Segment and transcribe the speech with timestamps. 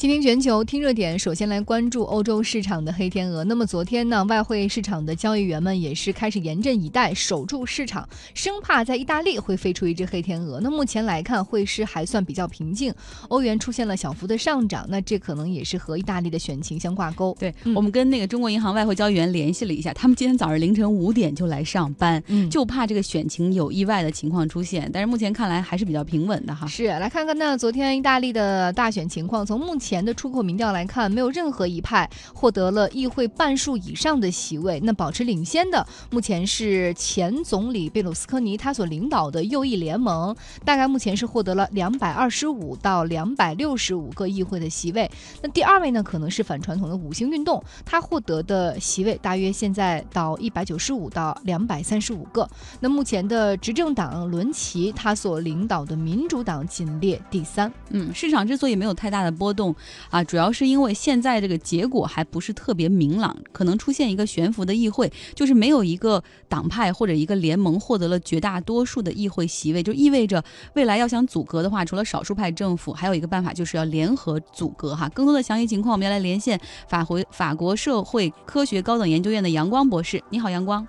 [0.00, 3.44] 今天全球听热点，首先来关注欧洲市场的黑天鹅。
[3.44, 10.58] 那么昨天呢，外汇市场的交易员们也是开始严阵以待，守住市场，生怕在意大利会飞出一只黑天鹅。
[10.62, 12.90] 那目前来看，汇市还算比较平静，
[13.28, 17.36] 欧元出现了小幅的上涨，那这可能也是和意大利的选情相挂钩。
[17.38, 24.88] 对我们跟那个中国银行外汇交易员联系了一下，他们今天早上凌晨五点就来上班，嗯就怕这个选情有意外的情况出现。
[24.90, 26.66] 但是目前看来还是比较平稳的哈。
[26.66, 29.44] 是，来看看那昨天意大利的大选情况。
[29.44, 34.78] 从目前前的出口民调来看，没有任何一派获得了议会半数以上的席位。
[34.84, 45.10] 那保持领先的，目前是前总理贝鲁斯科尼他所领导的右翼联盟，大概目前是获得了两百二十五到两百六十五个议会的席位。
[45.42, 52.48] 那第二位呢，可能是反传统的五星运动，他获得的席位大约现在到一百九十五到两百三十五个。
[52.78, 57.72] 那目前的执政党伦齐他所领导的民主党仅列第三。
[57.88, 59.74] 嗯，市场之所以没有太大的波动
[60.10, 70.42] 啊，主要是因为现在这个结果还不是特别明朗，可能出现一个悬浮的议会，就是没有一个党派或者一个联盟获得了绝大多数的议会席位，就意味着
[70.74, 75.08] 未来要想阻隔的话，除了少数派政府，还有一个办法就是要联合阻隔哈。
[75.10, 80.22] 更多的详细情况，我们要来连线法国法国社会科学高等研究院的杨光博士。
[80.30, 80.86] 你好，杨光。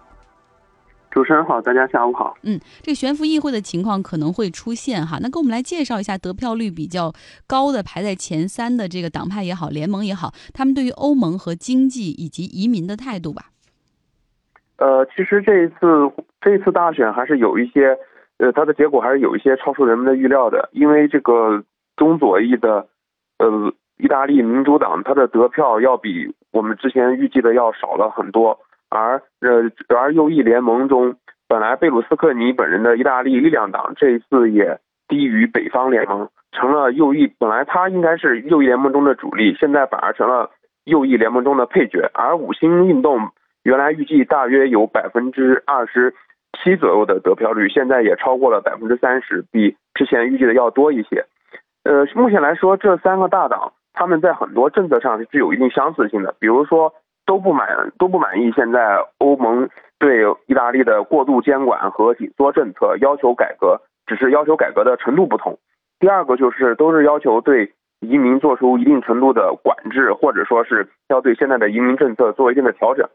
[1.12, 2.36] 主持人好，大家下午好。
[2.44, 7.12] 嗯，这个悬浮议会的情况可能会出现哈，那给我们来介绍一下得票率比较
[7.46, 13.52] 高的排在前三的这个党派也好，联盟也好，他们对于欧盟和经济以及移民的态度吧。
[14.78, 15.76] 呃，其实这一次
[16.40, 17.96] 这一次大选还是有一些，
[18.38, 21.64] 呃，它的结果还是有一些超出人们的预料的，因为这个
[21.98, 22.88] 中左翼的，
[23.38, 28.58] 呃，意大利民主党它的得票要比我们之前预计的要少了很多。
[28.92, 31.16] 而呃，而右翼联盟中，
[31.48, 37.34] 本来贝鲁斯克尼本人的意大利力量党这一次也低于北方联盟，成了右翼。
[37.40, 40.52] 本来他应该是右翼联盟中的主力，现在反而成了
[40.84, 42.12] 右翼联盟中的配角。
[42.14, 43.30] 而五星运动
[43.64, 46.14] 原来预计大约有百分之二十
[46.62, 51.26] 七左右的得票率，现在也超过了百分之三十，比之前预计的要多一些。
[51.86, 56.94] 呃，目前来说，这三个大党他们在很多政策上是具有一定相似性的，比如说。
[57.32, 65.58] 都不满都不满意现在欧盟对意大利的过度监管和紧缩政策，要求改革，只是要求改革的程度不同。
[65.98, 67.72] 第二个就是都是要求对
[68.02, 73.08] 移民做出一定程度的管制，或者说是要对现在的移民政策做一定的调整。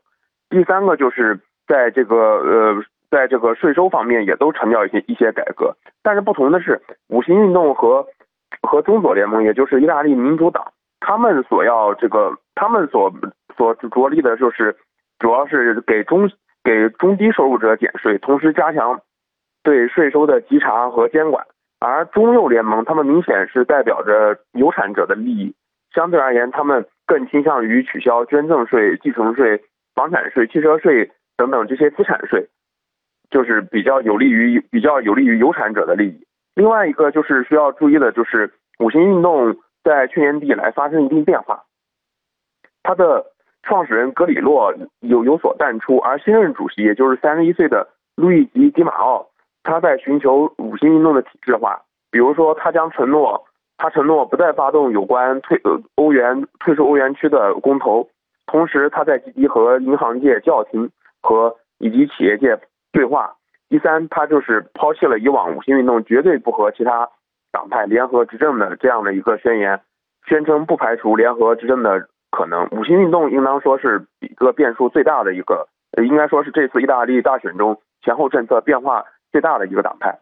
[0.49, 5.76] 第三个就是在这个呃，在这个税收方面也都强调一些一些改革。
[6.03, 8.06] 但是不同的是，五星运动和
[8.62, 13.12] 和中左联盟，也就是意大利民主党，他们所要这个他们所。
[13.57, 14.77] 所着力的就是，
[15.19, 16.31] 主要是给中
[16.62, 19.01] 给中低收入者减税，同时加强
[19.62, 21.47] 对税收的稽查和监管。
[21.81, 25.55] 而中右联盟，他们明显是代表着有产者的利益，
[25.95, 29.62] 相对而言，他们更倾向于取消捐赠税、继承税、
[29.95, 32.47] 房产税、汽车税等等这些资产税，
[33.31, 36.27] 就是比较有利于比较有利于有产者的利益。
[36.55, 39.56] 另外一个就是需要注意的，就是五星运动
[39.87, 41.65] 在去年底以来发生一定变化，
[42.83, 43.33] 它的。
[43.69, 49.27] 创始人格里洛有有所淡出，而新任主席，也就是三十一岁的路易吉·迪马奥，
[49.65, 51.83] 他在寻求五星运动的体制化。
[52.13, 53.45] 比如说，他将承诺，
[53.77, 58.09] 他承诺不再发动有关退呃欧元退出欧元区的公投，
[58.47, 60.89] 同时他在积极和银行界叫停
[61.21, 62.57] 和以及企业界
[62.93, 63.35] 对话。
[63.69, 67.11] 第三，他就是抛弃了以往五星运动绝对不和其他
[67.56, 69.81] 党派联合执政的这样的一个宣言，
[70.28, 72.06] 宣称不排除联合执政的。
[72.31, 75.69] 可能五星运动应当说是一个变数最大的一个，
[76.03, 80.19] 应该说是这次意大利大选中前后政策变化最大的一个党派。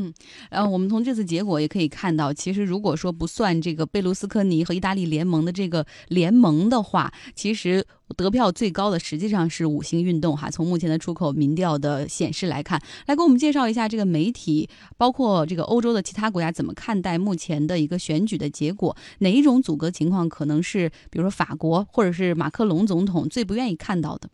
[0.00, 0.14] 嗯，
[0.48, 7.84] 然后我们从这次结果也可以看到，其实如果说不算这个贝卢斯科尼和意大利联盟的这个联盟的话，其实
[8.16, 10.48] 得票最高的实际上是五星运动哈。
[10.48, 18.96] 从目前的出口民调的显示来看，来给我们介绍一下这个媒体，包括这个欧洲的其他国家怎么看待目前的一个选举的结果？
[19.18, 24.28] 哪一种阻隔情况可能是，比如说法国或者是马克龙总统最不愿意看到的？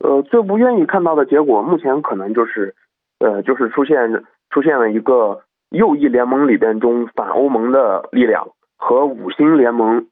[0.00, 2.76] 呃，最不愿意看到的结果，目前可能就是。
[3.18, 10.06] 呃，就是出现出现了一个右翼联盟里边中反欧盟的力量和五星联盟，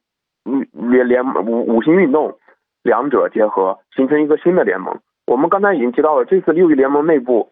[0.45, 2.37] 嗯联联五五星运动
[2.83, 4.99] 两者结合，形成一个新的联盟。
[5.27, 7.51] 我们刚才已经提到了，这次右翼联盟内部，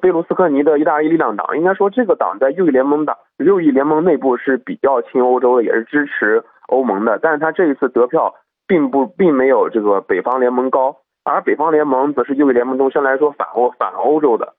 [0.00, 7.18] 贝卢斯科尼的意大利力量党，应该说这个党在右翼联盟党右翼联盟内部是比较亲欧洲的，也是支持欧盟的。
[7.18, 8.34] 但是他这一次得票
[8.66, 14.54] 并不并没有这个北方联盟高，而北方联盟则是右翼联盟中相对来说反欧反欧洲的。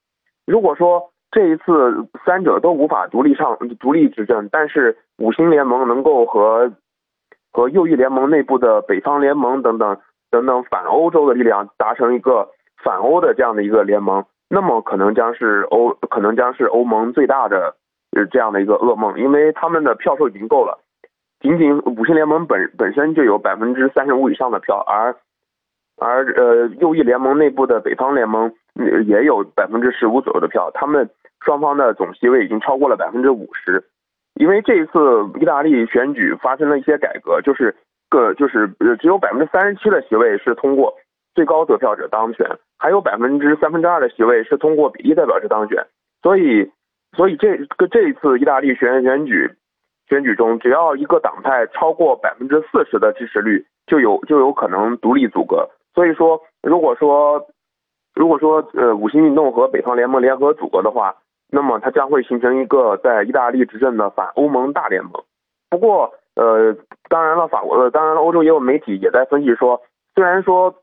[0.46, 6.72] 如果说这一次三者都无法独立上独立执政，但是五星联盟能够和
[7.52, 9.98] 和右翼联盟内部的北方联盟等等
[10.30, 12.50] 等等反欧洲的力量达成一个
[12.84, 17.76] 反欧的这样的一个联盟，那么可能将是欧可能将是欧盟最大的
[18.16, 20.80] 呃这样的一个噩梦，因为他们的票数已经够了，
[21.40, 25.16] 仅仅五星联盟本本身就有百分之三十五以上的票，而
[25.98, 28.54] 而呃右翼联盟内部的北方联盟
[29.08, 31.10] 也有百分之十五左右的票，他们
[31.44, 33.84] 双方的总席位已经超过了百分之五十。
[34.36, 35.00] 因为这一次
[35.40, 37.74] 意大利选举发生了一些改革，就是
[38.10, 38.68] 个就是
[39.00, 40.94] 只有百分之三十七的席位是通过
[41.34, 42.46] 最高得票者当选，
[42.78, 45.86] 还有百分之三分之二的席位是通过比例代表制当选。
[46.22, 46.70] 所以，
[47.16, 49.50] 所以这个这一次意大利选选举
[50.10, 55.70] 选举中，只要一个党派超过百分之四十的支持率，就有就有可能独立组阁。
[55.94, 57.48] 所以说，如果说
[58.16, 61.16] 如果说呃五星运动和北方联盟联合组合的话。
[61.52, 65.14] 那么它将会形成一个在意大利执政的反欧盟大联盟。
[65.70, 66.76] 不过，呃，
[67.08, 69.80] 当然了，法国，呃，当然了，欧洲也有媒体也在分析说，
[70.16, 70.74] 虽然说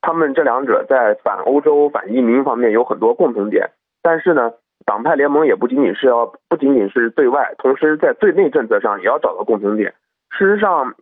[0.00, 3.70] 他们这两者在反欧洲、反移民方面有很多共同点，
[4.02, 4.50] 但是呢，
[4.86, 9.92] 党派联盟也不仅仅是要不仅仅是对外，同时在对内政策上也要找到共同点。
[10.30, 10.94] 事实上，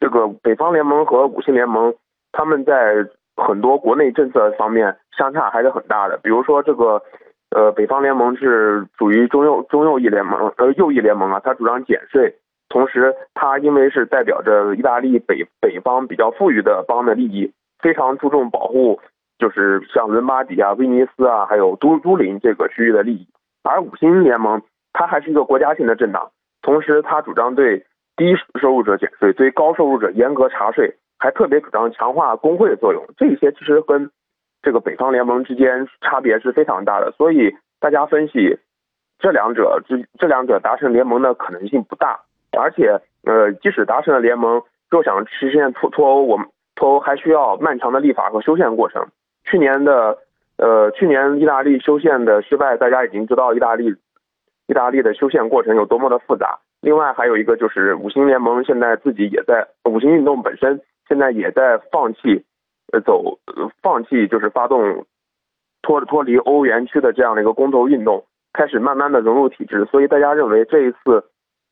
[0.00, 1.94] 这个北方联盟和五星联盟
[2.32, 7.02] 他们在很多国内政策方面相差还是很大的，比如说这个。
[7.50, 12.34] 呃，北方联盟是属于中右中右翼联盟，呃，右翼联盟啊，它主张减税，
[12.68, 17.50] 同时它因为是代表着意大利北北方比较富裕的邦的利益，
[17.80, 19.00] 非常注重保护，
[19.38, 23.26] 就是像伦巴底啊、威尼斯啊，还有都都灵这个区域的利益。
[23.64, 24.60] 而五星联盟
[24.92, 26.30] 它还是一个国家性的政党，
[26.60, 27.78] 同时它主张对
[28.14, 33.02] 低收入者减税，对高收入者严格查税，还特别主张强化工会的作用。
[33.16, 34.10] 这些其实跟
[34.62, 38.58] 这个北方联盟之间差别是非常大的，所以大家分析
[39.18, 42.20] 这两者这这两者达成联盟的可能性不大，
[42.58, 49.06] 而且呃，即使达成了联盟，若想实现脱脱欧，我们脱欧还需要漫长的立法和修宪过程。
[49.44, 50.18] 去年的
[50.56, 53.94] 呃，去年意大利修宪的失败，大家已经知道意大利
[54.66, 56.58] 意大利的修宪过程有多么的复杂。
[56.80, 62.44] 另外还有一个就是五星联盟现在自己也在五星运动本身现在也在放弃。
[62.92, 63.38] 呃，走，
[63.82, 65.04] 放弃就是发动
[65.82, 71.24] 脱脱离欧元区的这样的一个公投运动，开始慢慢的融入体制，所以大家认为这一次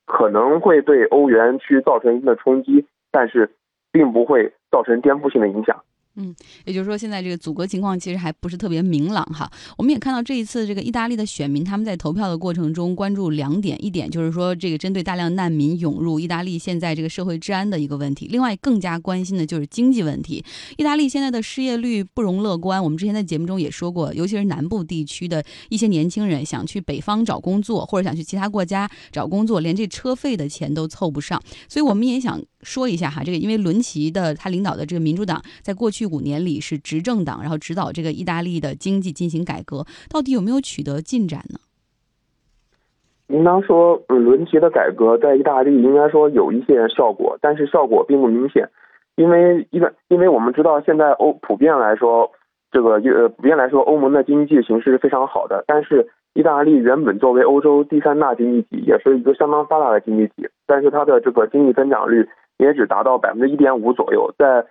[0.05, 3.49] 可能会对欧元区造成一定的冲击，但是
[3.91, 5.83] 并不会造成颠覆性的影响。
[6.19, 6.35] 嗯，
[6.65, 9.49] 也就是说，现在这个阻隔情况其实还不是特别明朗哈。
[9.77, 20.43] 我们也看到这一次这个意大利的选民他们在投票的过程中关注两点，一点就是说这个针对大量难民涌入意大利现在这个社会治安的一个问题，另外更加关心的就是经济问题。
[20.75, 31.39] 意大利现在的失业率不容乐观，我们之前在节目中也说过，尤其是南部地区的一些年轻人想去北方找工作，或者想去其他国家找工作，连这车费的钱都凑不上。
[31.69, 36.07] 所以我们也想说一下哈，这个因为伦齐的他领导的这个民主党在过去。
[36.07, 41.59] 五年里是执政党，然后指导这个意大利的经济进行改革，到底有没有取得进展呢？
[43.27, 48.69] 应当说，伦齐的改革在意大利应该说有一些效果，但是效果并不明显，
[49.17, 52.31] 因为一般因为我们知道现在欧普遍来说，
[52.71, 62.25] 这个呃普遍来说欧盟的经济形势是非常好的，但是意大利原本作为欧洲第三大经济体，也是一个相当发达的经济体，但是它的这个经济增长率
[62.57, 64.65] 也只达到百分之一点五左右，在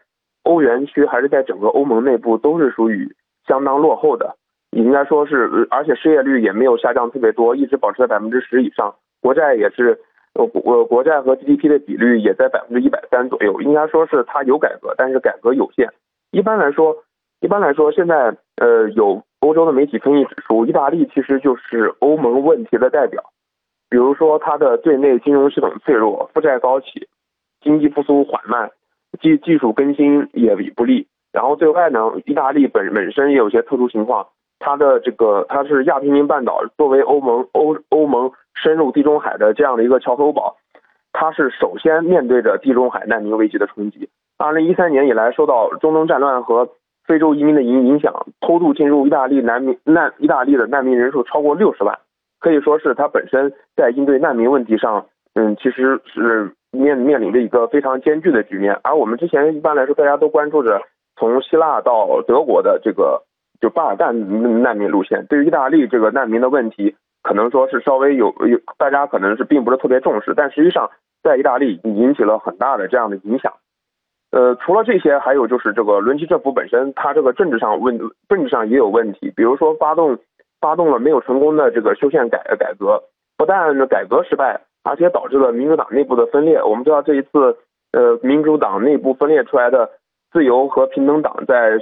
[0.45, 3.15] 欧元区还是在整个欧盟内部都是属于
[3.47, 4.37] 相当落后的，
[4.71, 8.95] 应该说是，而且失业率也没有下降特别多，一直保持在百分之十以上。
[9.21, 9.99] 国债也是，
[10.35, 13.61] 呃，国国债和 GDP 的比率也在百分之一百三左右。
[13.63, 15.89] 应该说是它有改革，但是改革有限。
[16.31, 16.97] 一般来说，
[17.41, 23.23] 一般来说，现在呃有欧洲的媒体分析指出，意大利其实就是欧盟问题的代表。
[23.89, 27.09] 比如说，它的对内金融系统脆弱，负债高企，
[27.61, 28.71] 经济复苏缓慢。
[29.23, 34.27] 技技术更新也不利，然后对外呢，意大利本本身也有些特殊情况，
[34.59, 40.57] 它的这个它是亚平宁半岛作为欧盟欧欧盟深入地中海的这样的一个桥头堡，
[41.15, 44.07] 它是首先面对着地中海难民危机的冲击。
[44.37, 46.69] 二零一三年以来，受到中东战乱和
[47.07, 51.99] 非洲移民的影影响，偷渡进入意大利难民难意大利的难民人数超过六十万，
[52.39, 56.53] 可以说是它本身在应对难民问题上，嗯，其实是。
[56.77, 60.81] 面面临着一个非常艰巨的局面，而我们之前一般来说大家都关注着
[61.17, 63.23] 从希腊到德国的这个
[63.61, 70.91] 就巴尔干难民路线，对于意大利这个难民的问题，可能说是稍微有有大家可能是并不是特别重视，但实际上
[71.23, 73.53] 在意大利引起了很大的这样的影响。
[74.33, 80.19] 呃，除了这些，还有就是这个伦齐政府本身，它这个政治上问政治上也有问题，比如说发动
[80.61, 83.03] 发动了没有成功的这个修宪改改革，
[83.39, 86.63] 不但改革失败，而且导致了民主党内部的分裂。
[86.63, 87.57] 我们知道这一次，
[87.93, 89.91] 呃，民主党内部分裂出来的
[90.33, 91.77] 自由和平等党在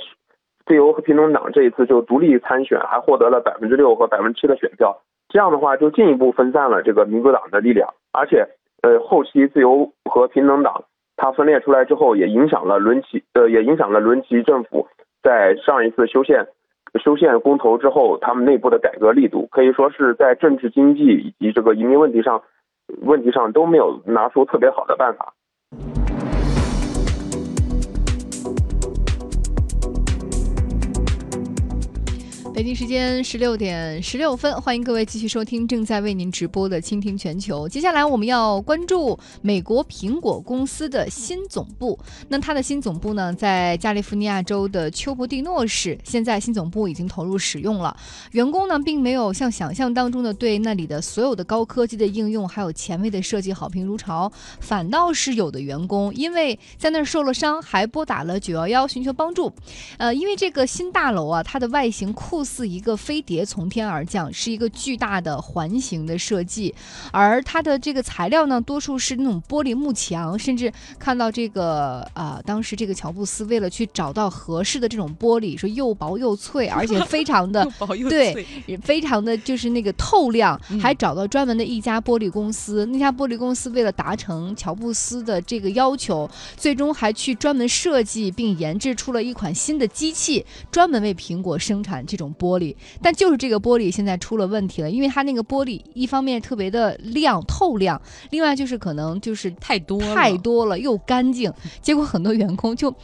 [0.64, 4.99] 自由和平等党这一次就独立参选，还获得了百分之六和百分之七的选票。
[5.28, 8.46] 这样的话，就进一步分散了这个民主党的力量，而且，
[8.82, 10.84] 呃，后期自由和平等党
[11.16, 14.88] 它分裂出来之后，也影响了伦齐，呃，也影响了伦齐政府
[15.23, 16.46] 在上一次修宪。
[17.02, 22.40] 修宪公投之后，他们内部的改革力度可以说是在政治、经济以及这个移民问题上，
[23.03, 25.35] 问题上都没有拿出特别好的办法。
[32.54, 37.66] 北京时间十六点十六分，欢迎各位继续收听正在为您直播的《倾听全球》。
[37.68, 41.99] 接下来我们要关注美国苹果公司的新总部。
[42.28, 45.99] 那它的新总部呢，在加利福尼亚州的丘伯蒂诺市。
[46.04, 47.96] 现在新总部已经投入使用了，
[48.30, 54.30] 员工呢，并没有像想象当中的对那里的所有的高科技的应用还有前卫的设计好评如潮，
[54.61, 59.52] 反倒是有的员工因为在那儿受了伤，还拨打了九幺幺寻求帮助。
[59.99, 62.44] 呃，因为这个新大楼啊，它的外形酷。
[62.45, 66.75] 似一个飞碟从天而降，是一个巨大的环形的设计，
[67.11, 77.67] 而它的这个材料呢，多数是那种玻璃幕墙，甚至看到这个啊，当时这个乔布斯为了去找到合适的这种玻璃，说又薄又脆，而且非常的
[78.09, 78.47] 对，
[78.83, 92.45] 非常的就是那个透亮，还找到专门的一家玻璃公司，那家玻璃公司为了达成乔布斯的这个要求，最终还去专门设计并研制出了一款新的机器，专门为苹果生产这种。
[92.45, 97.99] 玻璃，但就是这个玻璃现在出了问题了，因为它那个玻璃一方面特别的亮透亮，
[98.31, 101.50] 另外就是可能就是太多太多了又干净，
[101.81, 102.95] 结果很多员工就。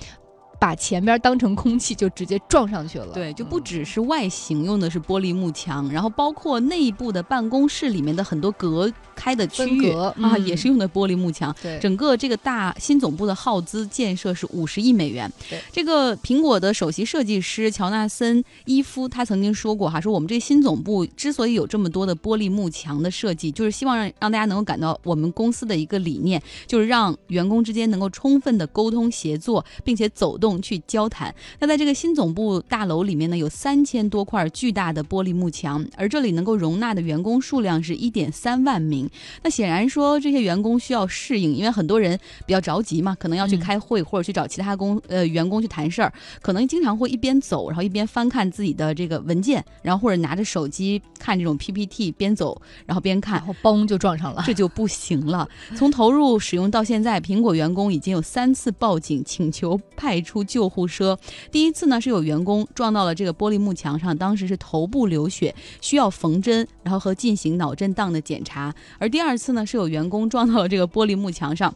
[0.61, 3.15] 把前边当成空气就直接撞上去了。
[3.15, 11.55] 对，就不只是外形用的是玻璃幕墙，然后包括内部的办公室里面的很多隔开的区域啊，也是用的玻璃幕墙。
[11.63, 15.33] 对，整个这个大新总部的耗资建设是五十亿美元。
[15.49, 30.50] 对，这个苹果的首席设计师乔纳森伊夫他曾经说过哈，说我们这新总部之所以有这么多的玻璃幕墙的设计，就是希望让让大家能够感到我们公司的一个理念，就是让员工之间能够充分的沟通协作，并且走动。
[30.63, 31.35] 去交谈。
[31.59, 39.11] 那在这个新总部大楼里面呢，有三千多块巨大的玻璃幕墙，而这里能够容纳的员工数量是一点三万名。
[39.43, 55.49] 那显然说，这些员工需要适应，因为很多人比较着急嘛，可能要去开会或者去找其他工呃员工去谈事儿，可能经常会一边走，然后一边翻看自己的这个文件，然后或者拿着手机看这种 PPT，边走然后边看，然后嘣就撞上了，这就不行了。
[55.77, 60.40] 从投入使用到现在，苹果员工已经有三次报警请求派出。
[60.43, 61.19] 救护车
[61.51, 68.75] 第一次呢是有员工撞到了这个玻璃幕墙上，当时是头部流血，需要缝针，然后和进行脑震荡的检查。
[68.99, 71.75] 而第二次呢是有员工撞到了这个玻璃幕墙上。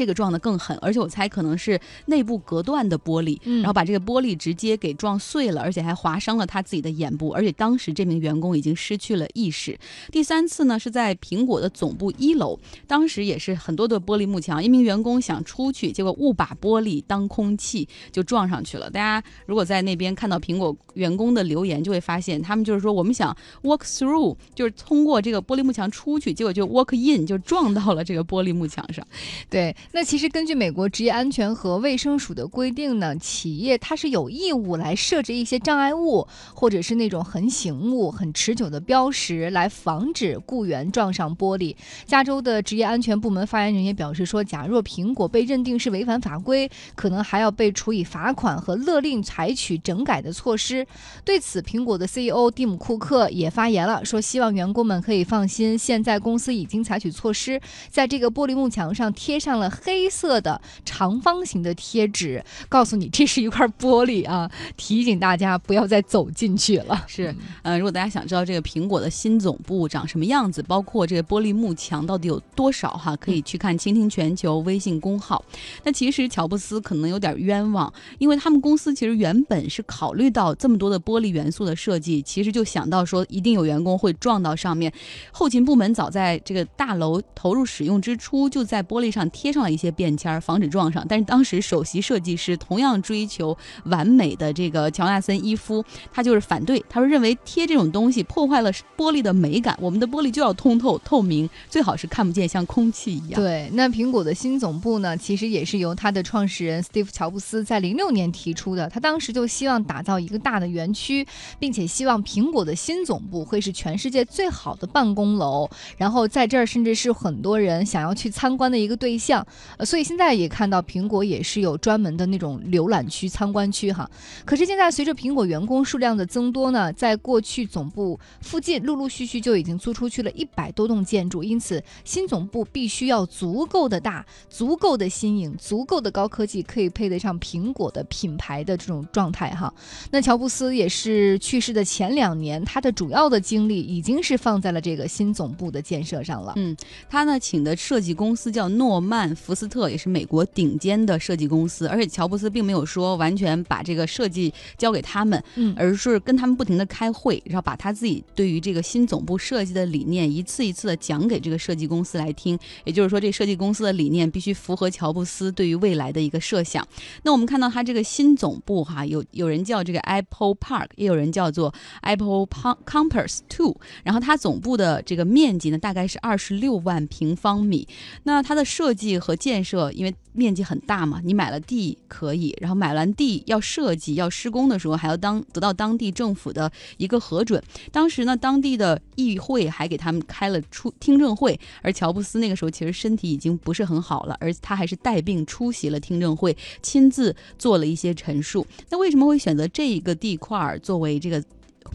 [0.00, 9.78] 这个撞得更狠，而且我猜可能是内部隔断的玻璃，然后把这个玻璃直接给撞碎了，而且还划伤了他自己的眼部，而且当时这名员工已经失去了意识。
[10.10, 18.88] 第三次呢是在苹果的总部一楼，当时也是很多的玻璃幕墙，一名员工想出去，结果误把玻璃当空气就撞上去了。
[18.88, 29.06] 大家如果在那边看到苹果员工的留言，就会发现他们就是说我们想 walk through，就是通过这个玻璃幕墙出去，结果就 walk in 就撞到了这个玻璃幕墙上，
[29.50, 29.76] 对。
[29.92, 41.74] 那其实根据美国职业安全和卫生署的规定呢，企业它是有义务来设置一些障碍物，或者是那种横行物、很持久的标识，来防止雇员撞上玻璃。
[42.06, 50.86] 加州的职业安全部门发言人也表示说，假若苹果被认定是违反法规，可能还要被处以罚款和勒令采取整改的措施。
[51.24, 59.68] 对此，苹果的 CEO 蒂姆·库克也发言了，说希望员工们可以放心，现在公司已经采取措施，在这个玻璃幕墙上贴上了。
[59.82, 67.04] 黑色的长方形的贴纸，告诉你这是一块玻璃啊，提醒大家不要再走进去了。
[67.06, 75.44] 是，呃，如果大家想知道这个苹果的新总部长什么样子，包括这个玻璃幕墙到底有多少哈，可以去看“倾听全球”微信公号。
[75.84, 84.92] 那其实乔布斯可能有点冤枉，因为他们公司其实原本是考虑到这么多的玻璃元素的设计，其实就想到说一定有员工会撞到上面。
[85.30, 89.59] 后勤部门早在这个大楼投入使用之初，就在玻璃上贴上。
[89.60, 91.04] 上了一些便签，防止撞上。
[91.06, 103.40] 但是当时首席设计师同样追求完美的这个乔纳森·伊夫，他就是反对，他说认为贴这种东西破坏了玻璃的美感，我们的玻璃就要通透透明，最好是看不见，像空气一样。
[103.40, 108.88] 对，那苹果的新总部呢，其实也是由它的创始人 Steve 乔布斯在零六年提出的。
[108.88, 111.26] 他当时就希望打造一个大的园区，
[111.58, 119.46] 并且希望苹果的新总部会是全世界最好的办公楼，然后在这儿甚至是很多人想要去参观的一个对象。
[119.76, 124.08] 呃，所以现在也看到苹果也是有专门的那种浏览区、参观区哈。
[124.44, 139.72] 可是现在随着苹果员工数量的增多呢，在过去总部附近陆陆续续就已经租出去了一百多栋建筑，因此新总部必须要足够的大、足够的新颖、足够的高科技，可以配得上苹果的品牌的这种状态哈。
[140.10, 146.52] 那乔布斯也是去世的前两年，他的主要的精力已经是放在了这个新总部的建设上了。
[146.56, 146.76] 嗯，
[147.08, 151.86] 他呢请的设计公司叫诺曼福斯特，也是美国顶尖的设计公司。
[151.86, 162.58] 而且乔布斯并没有说完全把这个设计交给他们，嗯，而是跟他们不停的开会，然后把他自己对于这个新总部设计的理念一次一次的讲给这个设计公司来听。
[162.84, 166.86] 也就是说，这设计公司的理念必须符合乔布斯对于未来的一个设想。
[167.22, 172.46] 那我们看到他这个新总部哈，有有人叫这个 Apple Park，也有人叫做 Apple
[172.86, 173.76] Campus Two。
[174.02, 177.86] 然后它总部的这个面积呢，大概是二十六万平方米。
[178.24, 187.62] 那它的设计和和建设，因为面积很大嘛，你买了地可以，然后买完地要设计要施工的时候，还要当得到当地政府的一个核准。
[187.92, 198.66] 当时呢，当地的议会还给他们开了出听证会，而乔布斯那个时候其实身体已经不是很好了，而他还是带病出席了听证会，亲自做了一些陈述。
[198.88, 201.40] 那为什么会选择这一个地块作为这个？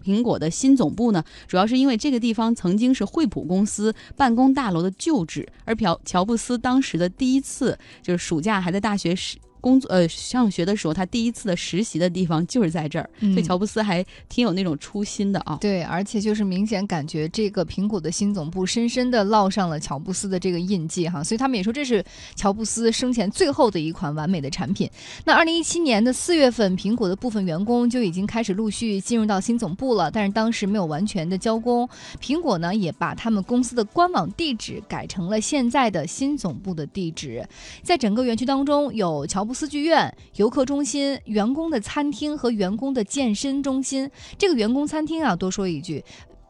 [0.06, 9.38] 苹果的新总部呢，主要是因为这个地方曾经是惠普公司办公大楼的旧址，而朴乔布斯当时的第一次就是暑假还在大学时。
[9.66, 15.58] 工作呃上学的时候，他第一次的实习的地方就是在这儿，所以乔布斯还挺有那种初心的啊。
[15.60, 22.06] 对，而且就是明显感觉这个苹果的新总部深深的烙上了乔布斯的这个印记哈，所以他们也说这是
[22.36, 24.88] 乔布斯生前最后的一款完美的产品。
[25.24, 31.90] 那二零一七年的四月份，苹果的部分员工就已经开始陆续进入到新总部了，但是当时没有完全的交工。
[32.22, 37.44] 苹果呢也把他们公司的官网地址改成了现在的新总部的地址，
[37.82, 39.55] 在整个园区当中有乔布。
[39.56, 44.12] 四剧院、游客中心、员工的餐厅和员工的健身中心。
[44.38, 46.04] 这个员工餐厅啊，多说一句。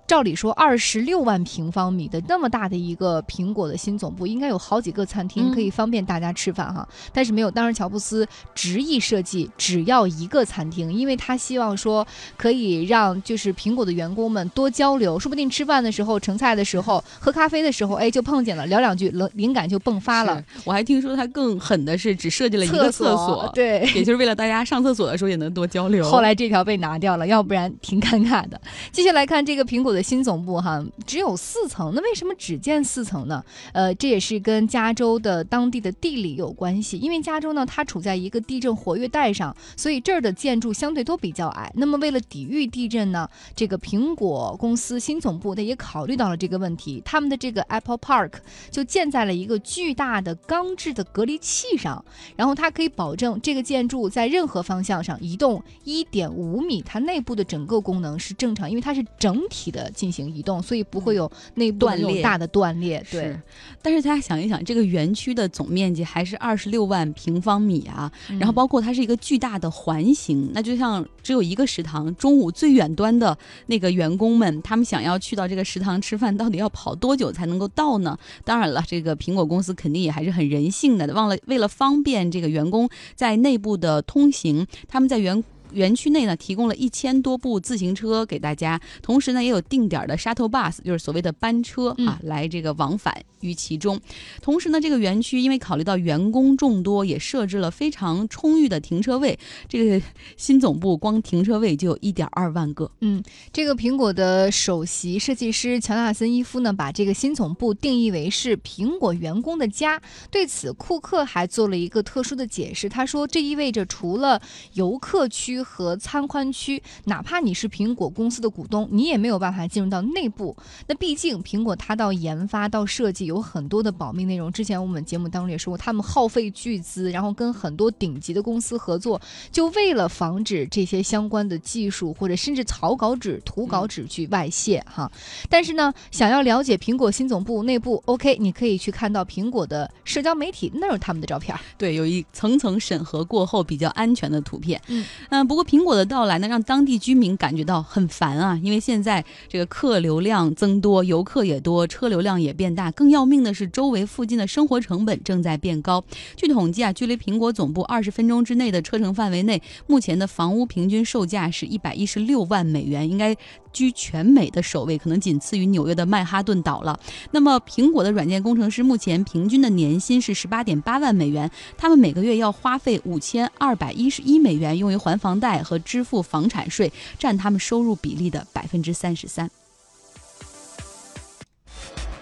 [0.07, 6.87] 照理说，二十六万平方米的那么大的一个苹果的新总部，应该有好几个餐厅可以方便大家吃饭哈。
[7.11, 12.05] 但是没有，当时乔布斯执意设计只要一个餐厅，因为他希望说
[12.37, 20.43] 可以让就是苹果的员工们多交流，说不定吃饭的时候、盛菜的时候、喝咖啡的时候，哎，就碰见了，聊两句，灵灵感就迸发了。
[20.63, 26.05] 我还听说他更狠的是只设计了一个厕所，对，也就是为了大家上厕所的时候也能多交流。
[26.05, 28.61] 后来这条被拿掉了，要不然挺尴尬的。
[28.91, 30.85] 继续来看这个苹果的新总部哈。
[31.07, 33.43] 只有四层，那为什么只建四层呢？
[33.73, 36.97] 呃，这也是跟加州的当地的地理有关系。
[36.97, 41.71] 因为加州呢，它处在一个地震活跃带上，所以这儿的建筑相对都比较矮。
[41.75, 48.33] 那么为了抵御地震呢，这个苹果公司新总部它也考虑到了这个问题，他们的这个 Apple Park
[48.69, 52.03] 就建在了一个巨大的钢制的隔离器上，
[52.35, 60.61] 然后它可以保证这个建筑在任何方向上移动一点五米，它内部的整个功能是正常，因为它是整体的进行移动。
[60.61, 63.37] 所以不会有内部断裂大的断裂，对。
[63.81, 78.17] 但是大家想一想，这个园区的总面积还是二十六万平方米啊，然后包括它是一个巨大的环形，那就像只有一个食堂，中午最远端的那个员工们，他们想要去到这个食堂吃饭，到底要跑多久才能够到呢？
[78.43, 85.43] 当然了，这个苹果公司肯定也还是很人性的，忘了为了方便这个员工在内部的通行，他们在园。
[85.75, 93.99] 园区内呢，提供了一千多部自行车给大家，同时呢，也有定点的 shuttle bus，就是所谓的班车啊，来这个往返于其中。
[94.41, 99.37] 同时呢，这个园区因为考虑到员工众多，也设置了非常充裕的停车位。
[99.67, 100.01] 这个
[100.37, 102.89] 新总部光停车位就有一点二万个。
[103.01, 110.01] 嗯，这个苹果的首席设计师乔纳森·伊夫呢，把这个新总部定义为是苹果员工的家。
[110.31, 114.41] 对此，库克还做了一个特殊的解释，他说这意味着除了
[114.73, 115.64] 游客区。
[115.65, 120.55] 和参观区，哪怕你是苹果公司的股东，你也没有办法进入到内部。
[120.87, 124.51] 那毕竟苹果它到研发到设计有很多的保密内容。
[124.51, 129.19] 之前我们节目当中也说过，他们耗费巨资，然后跟很多顶级的公司合作，
[129.51, 135.11] 就为了防止这些相关的技术或者甚至草稿纸、图稿纸去外泄哈。
[135.49, 141.57] 但是呢，想要了解苹果新总部内部，OK，你可以去看到苹果的社交媒体，那有他们的照片。
[141.77, 144.79] 对，有一层层审核过后比较安全的图片。
[144.87, 156.03] 嗯，嗯，不不过苹果的到来呢，让当地居民感觉到很烦啊，因为现在这个客流量增多，游客也多，车流量也变大，更要命的是周围附近的生活成本正在变高。
[156.35, 163.33] 据统计啊，距离苹果总部二十分钟之内的车程范围内，目前的房屋平均售价是一百一十六万美元，应该
[163.75, 166.97] 居全美的首位，可能仅次于纽约的曼哈顿岛了。
[167.31, 179.51] 那么，苹果的软件工程师目前平均的年薪是十八点八万美元，他们每个月要花费五千二百一十一美元用于还房贷和支付房产税，占他们收入比例的百分之三十三。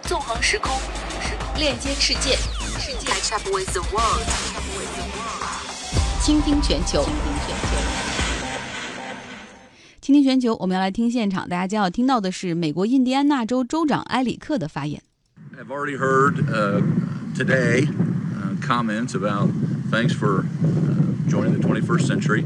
[0.01, 0.75] 纵横时空，
[1.55, 2.35] 链接世界
[3.05, 4.27] ，Catch up with the world，
[6.25, 7.03] 倾听全球。
[7.03, 7.11] 倾听
[7.47, 7.72] 全球，
[10.59, 15.01] 我们要来听现场，大家将要听到的是美国印第安纳州州长埃里克的发言。
[15.57, 16.81] I've already heard uh,
[17.33, 19.49] today uh, comments about
[19.89, 22.43] thanks for uh, joining the 21st century.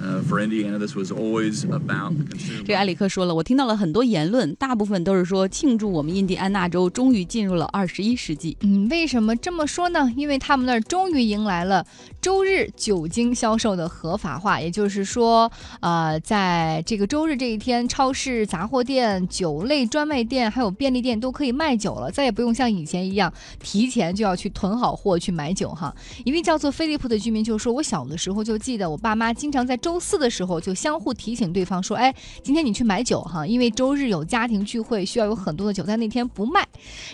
[0.00, 2.36] Uh, for Indiana, this was always about the
[2.66, 8.54] 这个埃.里克说了，我听到了很多言论，大部分都是说庆祝我们印第安纳州终于进入了二十一世纪。
[8.60, 10.12] 嗯，为什么这么说呢？
[10.14, 11.86] 因为他们那儿终于迎来了
[12.24, 25.94] 周日酒精销售的合法化，也就是说，呃，在这个周日这一天，超市、杂货店、酒类专卖店还有便利店都可以卖酒了，再也不用像以前一样提前就要去囤好货去买酒哈。
[26.24, 32.10] 一位叫做菲利普的居民就说：“我小的时候就记得，我爸妈经常在周四的时候就相互提醒对方说，哎，
[32.42, 36.66] 今天你去买酒哈，因为周日有家庭聚会，需要有很多的酒，在那天不卖。”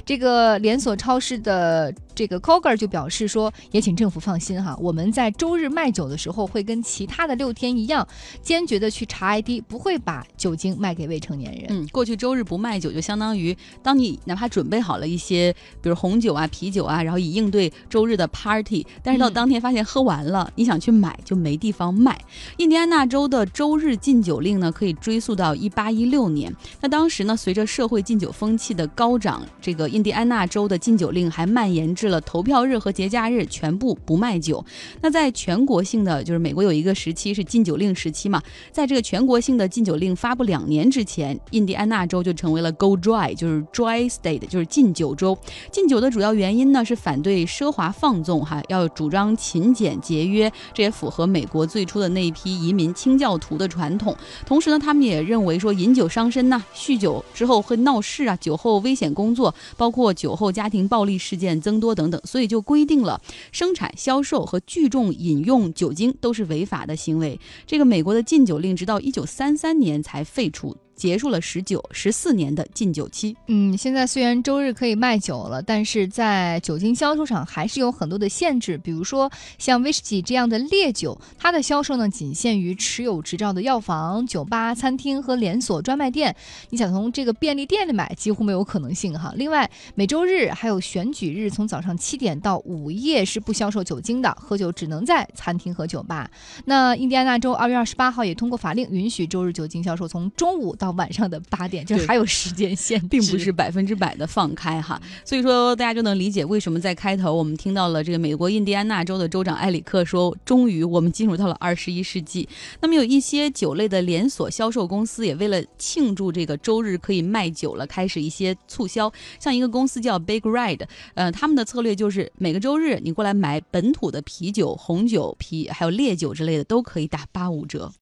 [0.06, 8.06] 这个连锁超市的这个 Koger 就表示说，也请政府放心哈，我们在周日卖酒的时候会跟其他的六天一样，
[8.42, 11.64] 坚决的去查 ID，不会把酒精卖给未成年人。
[11.70, 22.20] 嗯，过去周日不卖酒，就相当于当你哪怕准备好了一些，比如红酒啊、啤酒啊，然后以应对周日的 party，但是到嗯当天发现喝完了，你想去买就没地方卖。
[22.59, 26.54] 印第安纳州的周日禁酒令呢，可以追溯到一八一六年。
[26.83, 34.64] 那当时呢，随着社会禁酒风气的高涨，这个印第安纳州的禁酒令还蔓延至了投票日和节假日，全部不卖酒。
[35.00, 45.38] 那在全国性的，就是美国有一个时期是禁酒令时期嘛，在这个全国性的禁酒令发布两年之前，印第安纳州就成为了 Go Dry，就是 Dry State，就是禁酒州。
[45.70, 54.16] 禁酒的主要原因呢是反对奢华放纵，哈，要主张勤俭节约，这也符合美国最初的那一批移民清教徒的传统。
[54.44, 63.20] 同时呢，他们也认为说饮酒伤身呐、酗酒之后会闹事啊，酒后危险工作，包括酒后家庭暴力事件增多等等，所以就规定了
[63.53, 67.38] 生产、销售和聚众饮用酒精都是违法的行为。
[67.66, 73.34] 这个美国的禁酒令直到一九三三年才废除，结束了十九十四年的禁酒期。
[73.46, 86.36] 嗯，现在虽然周日可以卖酒了，但是在酒精销售上还是有很多的限制，比如说像威士忌这样的烈酒，它的销售呢仅限于持有执照的药房、酒吧、餐厅和连锁专卖店。
[86.68, 89.32] 你想从这个便利店里买，几乎没有可能性哈。
[89.36, 96.30] 另外，每周日还有选举日，从早上七点到午夜是不销售酒精的，喝酒只能在餐厅和酒吧。
[96.66, 112.48] 那印第安纳州二月二十八号也通过法令，允许周日酒精销售从中午到晚上的八点，这还有时间限制，并不是百分之百的放开哈，所以说大家就能理解为什么在开头我们听到了这个美国印第安纳州的州长埃里克说，终于我们进入到了二十一世纪。
[112.81, 119.12] 那么有一些酒类的连锁销售公司也为了庆祝这个周日可以卖酒了，开始一些促销。
[119.38, 127.92] 像一个公司叫 Big Red，呃，他们的策略就是每个周日你过来买本土的啤酒、红酒、啤还有烈酒之类的都可以打八五折。